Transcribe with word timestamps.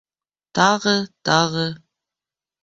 Тағы... 0.59 0.93
тағы... 1.29 1.67